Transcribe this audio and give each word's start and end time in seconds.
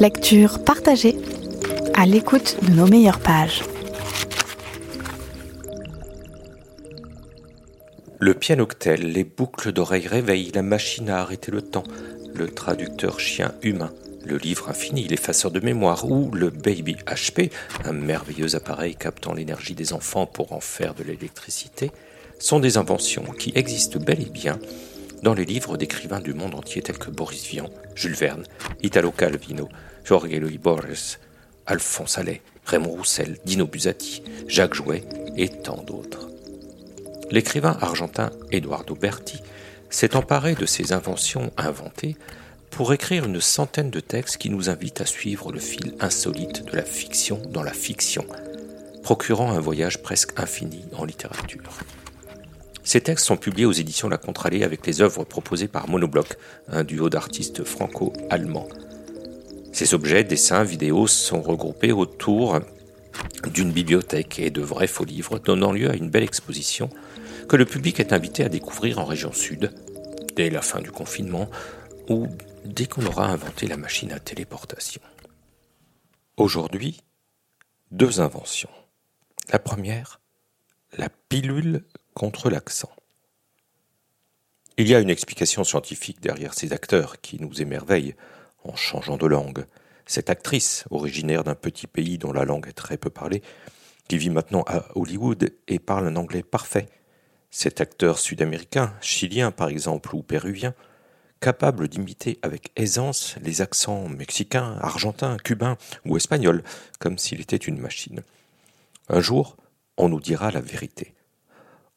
Lecture 0.00 0.64
partagée 0.64 1.14
à 1.92 2.06
l'écoute 2.06 2.56
de 2.62 2.70
nos 2.70 2.86
meilleures 2.86 3.20
pages. 3.20 3.62
Le 8.18 8.32
pianoctel, 8.32 9.12
les 9.12 9.24
boucles 9.24 9.72
d'oreilles 9.72 10.06
réveillent, 10.06 10.52
la 10.54 10.62
machine 10.62 11.10
à 11.10 11.20
arrêter 11.20 11.52
le 11.52 11.60
temps, 11.60 11.84
le 12.34 12.48
traducteur 12.48 13.20
chien 13.20 13.52
humain, 13.60 13.92
le 14.24 14.38
livre 14.38 14.70
infini, 14.70 15.06
l'effaceur 15.06 15.50
de 15.50 15.60
mémoire 15.60 16.10
ou 16.10 16.30
le 16.30 16.48
Baby 16.48 16.96
HP, 17.06 17.52
un 17.84 17.92
merveilleux 17.92 18.56
appareil 18.56 18.94
captant 18.94 19.34
l'énergie 19.34 19.74
des 19.74 19.92
enfants 19.92 20.24
pour 20.24 20.54
en 20.54 20.60
faire 20.60 20.94
de 20.94 21.04
l'électricité, 21.04 21.90
sont 22.38 22.58
des 22.58 22.78
inventions 22.78 23.24
qui 23.38 23.52
existent 23.54 24.00
bel 24.00 24.22
et 24.22 24.30
bien 24.30 24.58
dans 25.22 25.34
les 25.34 25.44
livres 25.44 25.76
d'écrivains 25.76 26.20
du 26.20 26.34
monde 26.34 26.54
entier 26.54 26.82
tels 26.82 26.98
que 26.98 27.10
Boris 27.10 27.46
Vian, 27.46 27.68
Jules 27.94 28.14
Verne, 28.14 28.44
Italo 28.82 29.10
Calvino, 29.10 29.68
Jorge 30.04 30.30
Luis 30.30 30.58
Borges, 30.58 31.18
Alphonse 31.66 32.18
Allais, 32.18 32.42
Raymond 32.64 32.90
Roussel, 32.90 33.38
Dino 33.44 33.66
Buzzati, 33.66 34.22
Jacques 34.48 34.74
Jouet 34.74 35.04
et 35.36 35.48
tant 35.48 35.82
d'autres. 35.82 36.28
L'écrivain 37.30 37.76
argentin 37.80 38.30
Eduardo 38.50 38.94
Berti 38.94 39.40
s'est 39.88 40.16
emparé 40.16 40.54
de 40.54 40.66
ces 40.66 40.92
inventions 40.92 41.52
inventées 41.56 42.16
pour 42.70 42.92
écrire 42.92 43.26
une 43.26 43.40
centaine 43.40 43.90
de 43.90 44.00
textes 44.00 44.38
qui 44.38 44.50
nous 44.50 44.70
invitent 44.70 45.00
à 45.00 45.06
suivre 45.06 45.52
le 45.52 45.60
fil 45.60 45.94
insolite 46.00 46.64
de 46.64 46.76
la 46.76 46.84
fiction 46.84 47.40
dans 47.50 47.62
la 47.62 47.72
fiction, 47.72 48.24
procurant 49.02 49.52
un 49.52 49.60
voyage 49.60 50.02
presque 50.02 50.38
infini 50.38 50.84
en 50.96 51.04
littérature. 51.04 51.78
Ces 52.82 53.00
textes 53.00 53.26
sont 53.26 53.36
publiés 53.36 53.66
aux 53.66 53.72
éditions 53.72 54.08
La 54.08 54.18
Contralée 54.18 54.64
avec 54.64 54.86
les 54.86 55.02
œuvres 55.02 55.24
proposées 55.24 55.68
par 55.68 55.88
Monobloc, 55.88 56.36
un 56.68 56.84
duo 56.84 57.10
d'artistes 57.10 57.64
franco-allemands. 57.64 58.68
Ces 59.72 59.94
objets, 59.94 60.24
dessins, 60.24 60.64
vidéos 60.64 61.06
sont 61.06 61.42
regroupés 61.42 61.92
autour 61.92 62.60
d'une 63.52 63.72
bibliothèque 63.72 64.38
et 64.38 64.50
de 64.50 64.62
vrais 64.62 64.86
faux 64.86 65.04
livres, 65.04 65.38
donnant 65.38 65.72
lieu 65.72 65.90
à 65.90 65.94
une 65.94 66.10
belle 66.10 66.24
exposition 66.24 66.90
que 67.48 67.56
le 67.56 67.64
public 67.64 68.00
est 68.00 68.12
invité 68.12 68.44
à 68.44 68.48
découvrir 68.48 68.98
en 68.98 69.04
région 69.04 69.32
sud, 69.32 69.72
dès 70.36 70.50
la 70.50 70.62
fin 70.62 70.80
du 70.80 70.90
confinement, 70.90 71.50
ou 72.08 72.26
dès 72.64 72.86
qu'on 72.86 73.06
aura 73.06 73.26
inventé 73.26 73.66
la 73.66 73.76
machine 73.76 74.12
à 74.12 74.20
téléportation. 74.20 75.00
Aujourd'hui, 76.36 77.02
deux 77.90 78.20
inventions. 78.20 78.70
La 79.52 79.58
première, 79.58 80.20
la 80.96 81.08
pilule 81.28 81.84
contre 82.14 82.50
l'accent. 82.50 82.90
Il 84.76 84.88
y 84.88 84.94
a 84.94 85.00
une 85.00 85.10
explication 85.10 85.64
scientifique 85.64 86.20
derrière 86.20 86.54
ces 86.54 86.72
acteurs 86.72 87.20
qui 87.20 87.40
nous 87.40 87.60
émerveillent 87.60 88.14
en 88.64 88.76
changeant 88.76 89.16
de 89.16 89.26
langue. 89.26 89.66
Cette 90.06 90.30
actrice, 90.30 90.84
originaire 90.90 91.44
d'un 91.44 91.54
petit 91.54 91.86
pays 91.86 92.18
dont 92.18 92.32
la 92.32 92.44
langue 92.44 92.68
est 92.68 92.72
très 92.72 92.96
peu 92.96 93.10
parlée, 93.10 93.42
qui 94.08 94.18
vit 94.18 94.30
maintenant 94.30 94.64
à 94.66 94.86
Hollywood 94.94 95.52
et 95.68 95.78
parle 95.78 96.08
un 96.08 96.16
anglais 96.16 96.42
parfait. 96.42 96.88
Cet 97.50 97.80
acteur 97.80 98.18
sud-américain, 98.18 98.94
chilien 99.00 99.50
par 99.50 99.68
exemple, 99.68 100.14
ou 100.14 100.22
péruvien, 100.22 100.74
capable 101.40 101.88
d'imiter 101.88 102.38
avec 102.42 102.70
aisance 102.76 103.36
les 103.42 103.60
accents 103.60 104.08
mexicains, 104.08 104.78
argentins, 104.80 105.36
cubains 105.38 105.76
ou 106.04 106.16
espagnols, 106.16 106.62
comme 106.98 107.18
s'il 107.18 107.40
était 107.40 107.56
une 107.56 107.78
machine. 107.78 108.22
Un 109.08 109.20
jour, 109.20 109.56
on 109.96 110.08
nous 110.08 110.20
dira 110.20 110.50
la 110.50 110.60
vérité. 110.60 111.14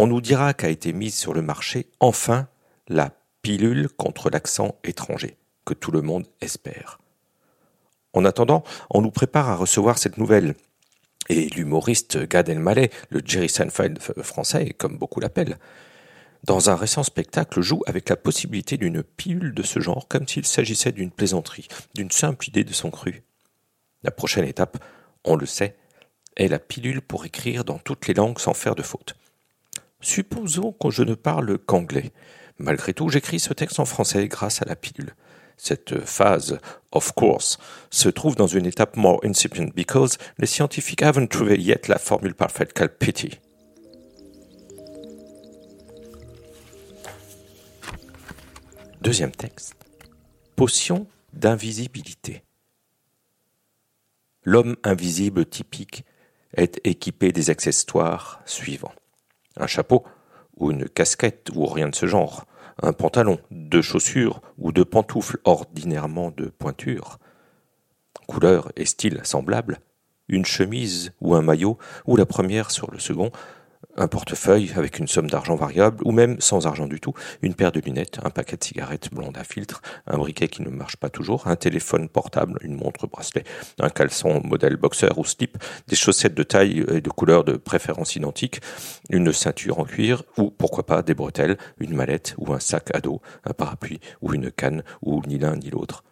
On 0.00 0.06
nous 0.06 0.20
dira 0.20 0.54
qu'a 0.54 0.68
été 0.68 0.92
mise 0.92 1.16
sur 1.16 1.34
le 1.34 1.42
marché, 1.42 1.88
enfin, 1.98 2.46
la 2.86 3.10
pilule 3.42 3.88
contre 3.88 4.30
l'accent 4.30 4.76
étranger, 4.84 5.36
que 5.64 5.74
tout 5.74 5.90
le 5.90 6.02
monde 6.02 6.24
espère. 6.40 7.00
En 8.12 8.24
attendant, 8.24 8.62
on 8.90 9.02
nous 9.02 9.10
prépare 9.10 9.48
à 9.48 9.56
recevoir 9.56 9.98
cette 9.98 10.16
nouvelle. 10.16 10.54
Et 11.28 11.48
l'humoriste 11.48 12.16
Gad 12.28 12.48
Elmaleh, 12.48 12.90
le 13.10 13.22
Jerry 13.24 13.48
Seinfeld 13.48 13.98
français, 14.22 14.70
comme 14.70 14.98
beaucoup 14.98 15.18
l'appellent, 15.18 15.58
dans 16.44 16.70
un 16.70 16.76
récent 16.76 17.02
spectacle, 17.02 17.60
joue 17.60 17.82
avec 17.88 18.08
la 18.08 18.16
possibilité 18.16 18.76
d'une 18.76 19.02
pilule 19.02 19.52
de 19.52 19.64
ce 19.64 19.80
genre 19.80 20.06
comme 20.06 20.28
s'il 20.28 20.46
s'agissait 20.46 20.92
d'une 20.92 21.10
plaisanterie, 21.10 21.66
d'une 21.96 22.12
simple 22.12 22.48
idée 22.48 22.62
de 22.62 22.72
son 22.72 22.92
cru. 22.92 23.24
La 24.04 24.12
prochaine 24.12 24.44
étape, 24.44 24.78
on 25.24 25.34
le 25.34 25.46
sait, 25.46 25.74
est 26.36 26.46
la 26.46 26.60
pilule 26.60 27.02
pour 27.02 27.24
écrire 27.24 27.64
dans 27.64 27.80
toutes 27.80 28.06
les 28.06 28.14
langues 28.14 28.38
sans 28.38 28.54
faire 28.54 28.76
de 28.76 28.82
faute. 28.82 29.17
Supposons 30.00 30.72
que 30.72 30.90
je 30.90 31.02
ne 31.02 31.14
parle 31.14 31.58
qu'anglais. 31.58 32.12
Malgré 32.58 32.94
tout, 32.94 33.08
j'écris 33.08 33.40
ce 33.40 33.52
texte 33.52 33.80
en 33.80 33.84
français 33.84 34.28
grâce 34.28 34.62
à 34.62 34.64
la 34.64 34.76
pilule. 34.76 35.14
Cette 35.56 36.04
phase, 36.04 36.60
of 36.92 37.12
course, 37.12 37.58
se 37.90 38.08
trouve 38.08 38.36
dans 38.36 38.46
une 38.46 38.66
étape 38.66 38.96
more 38.96 39.20
incipient 39.24 39.70
because 39.74 40.16
les 40.38 40.46
scientifiques 40.46 41.02
haven't 41.02 41.28
trouvé 41.28 41.58
yet 41.58 41.88
la 41.88 41.98
formule 41.98 42.34
parfaite 42.34 42.72
qu'elle 42.72 42.94
pity. 42.94 43.40
Deuxième 49.00 49.32
texte. 49.32 49.74
Potion 50.54 51.06
d'invisibilité. 51.32 52.44
L'homme 54.44 54.76
invisible 54.84 55.44
typique 55.44 56.04
est 56.56 56.80
équipé 56.84 57.32
des 57.32 57.50
accessoires 57.50 58.40
suivants. 58.46 58.94
Un 59.58 59.66
chapeau, 59.66 60.04
ou 60.56 60.70
une 60.70 60.88
casquette, 60.88 61.50
ou 61.54 61.66
rien 61.66 61.88
de 61.88 61.94
ce 61.94 62.06
genre. 62.06 62.46
Un 62.80 62.92
pantalon, 62.92 63.38
deux 63.50 63.82
chaussures, 63.82 64.40
ou 64.56 64.72
deux 64.72 64.84
pantoufles 64.84 65.38
ordinairement 65.44 66.30
de 66.30 66.46
pointure. 66.46 67.18
Couleur 68.26 68.70
et 68.76 68.84
style 68.84 69.20
semblables. 69.24 69.80
Une 70.28 70.44
chemise 70.44 71.12
ou 71.20 71.34
un 71.34 71.42
maillot, 71.42 71.78
ou 72.06 72.16
la 72.16 72.26
première 72.26 72.70
sur 72.70 72.90
le 72.90 72.98
second, 72.98 73.32
un 73.96 74.08
portefeuille 74.08 74.72
avec 74.76 74.98
une 74.98 75.08
somme 75.08 75.28
d'argent 75.28 75.56
variable, 75.56 75.98
ou 76.04 76.12
même 76.12 76.40
sans 76.40 76.66
argent 76.66 76.86
du 76.86 77.00
tout, 77.00 77.14
une 77.42 77.54
paire 77.54 77.72
de 77.72 77.80
lunettes, 77.80 78.18
un 78.24 78.30
paquet 78.30 78.56
de 78.56 78.64
cigarettes 78.64 79.12
blondes 79.12 79.36
à 79.36 79.44
filtre, 79.44 79.82
un 80.06 80.16
briquet 80.16 80.48
qui 80.48 80.62
ne 80.62 80.70
marche 80.70 80.96
pas 80.96 81.10
toujours, 81.10 81.46
un 81.48 81.56
téléphone 81.56 82.08
portable, 82.08 82.58
une 82.62 82.76
montre 82.76 83.06
bracelet, 83.06 83.44
un 83.80 83.90
caleçon 83.90 84.40
modèle 84.44 84.76
boxer 84.76 85.10
ou 85.16 85.24
slip, 85.24 85.58
des 85.88 85.96
chaussettes 85.96 86.34
de 86.34 86.42
taille 86.42 86.84
et 86.92 87.00
de 87.00 87.10
couleur 87.10 87.44
de 87.44 87.56
préférence 87.56 88.16
identique, 88.16 88.60
une 89.10 89.32
ceinture 89.32 89.80
en 89.80 89.84
cuir, 89.84 90.22
ou 90.36 90.50
pourquoi 90.50 90.86
pas 90.86 91.02
des 91.02 91.14
bretelles, 91.14 91.58
une 91.78 91.94
mallette 91.94 92.34
ou 92.38 92.52
un 92.52 92.60
sac 92.60 92.94
à 92.94 93.00
dos, 93.00 93.20
un 93.44 93.52
parapluie 93.52 94.00
ou 94.20 94.34
une 94.34 94.50
canne, 94.50 94.82
ou 95.02 95.22
ni 95.26 95.38
l'un 95.38 95.56
ni 95.56 95.70
l'autre. 95.70 96.04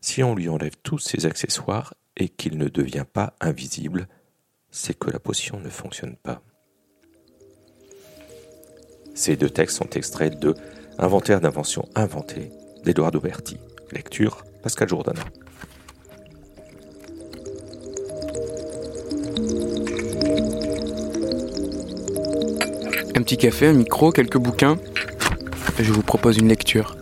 Si 0.00 0.22
on 0.22 0.34
lui 0.34 0.48
enlève 0.48 0.76
tous 0.82 0.98
ces 0.98 1.26
accessoires 1.26 1.94
et 2.16 2.28
qu'il 2.28 2.58
ne 2.58 2.68
devient 2.68 3.06
pas 3.10 3.34
invisible, 3.40 4.08
c'est 4.70 4.98
que 4.98 5.10
la 5.10 5.18
potion 5.18 5.60
ne 5.60 5.70
fonctionne 5.70 6.16
pas. 6.16 6.42
Ces 9.18 9.34
deux 9.34 9.50
textes 9.50 9.78
sont 9.78 9.90
extraits 9.96 10.38
de 10.38 10.54
Inventaire 10.96 11.40
d'inventions 11.40 11.88
inventées 11.96 12.52
d'Eduardo 12.84 13.18
Berti. 13.18 13.56
Lecture 13.90 14.44
Pascal 14.62 14.88
Jourdana. 14.88 15.22
Un 23.16 23.22
petit 23.22 23.36
café, 23.36 23.66
un 23.66 23.72
micro, 23.72 24.12
quelques 24.12 24.38
bouquins. 24.38 24.78
Je 25.80 25.92
vous 25.92 26.02
propose 26.02 26.38
une 26.38 26.46
lecture. 26.46 26.97